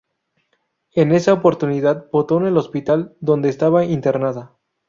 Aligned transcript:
En 0.93 1.11
esa 1.11 1.31
oportunidad 1.31 2.09
votó 2.11 2.39
en 2.39 2.47
el 2.47 2.57
hospital 2.57 3.15
donde 3.19 3.49
estaba 3.49 3.85
internada. 3.85 4.57